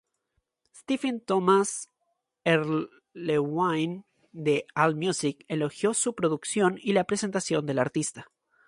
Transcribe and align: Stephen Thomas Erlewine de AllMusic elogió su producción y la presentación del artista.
Stephen 0.73 1.19
Thomas 1.21 1.87
Erlewine 2.43 4.03
de 4.31 4.65
AllMusic 4.73 5.45
elogió 5.47 5.93
su 5.93 6.15
producción 6.15 6.79
y 6.81 6.93
la 6.93 7.03
presentación 7.03 7.67
del 7.67 7.77
artista. 7.77 8.25